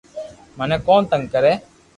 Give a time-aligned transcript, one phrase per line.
[0.57, 1.53] مني ڪون تنگ ڪري